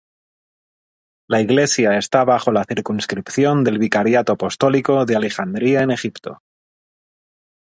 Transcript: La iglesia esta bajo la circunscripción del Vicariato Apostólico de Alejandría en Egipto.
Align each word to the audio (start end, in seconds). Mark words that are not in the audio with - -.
La 1.27 1.41
iglesia 1.41 1.95
esta 1.95 2.23
bajo 2.23 2.51
la 2.51 2.65
circunscripción 2.65 3.63
del 3.63 3.77
Vicariato 3.77 4.33
Apostólico 4.33 5.05
de 5.05 5.15
Alejandría 5.15 5.83
en 5.83 5.91
Egipto. 5.91 6.41